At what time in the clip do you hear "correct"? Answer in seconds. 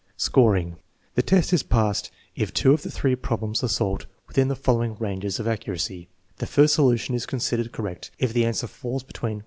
7.71-8.09